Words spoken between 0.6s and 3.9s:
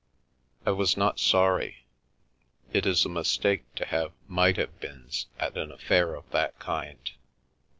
I was not sorry— it is a mistake to